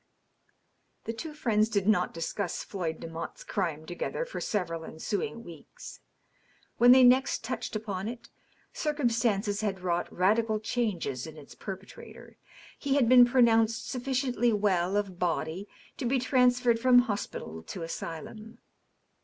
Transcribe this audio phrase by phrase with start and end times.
[1.03, 5.99] The two friends did not discuss Floyd Demotte's crime together for several ensuing weeks.
[6.79, 8.27] When they next touched upon* it,
[8.73, 12.37] circum stances had wrought radical changes in its perpetrator.
[12.79, 15.67] He had been pronounced sufficiently well of bSiy
[15.97, 18.57] to be transferred from hospital to asylum.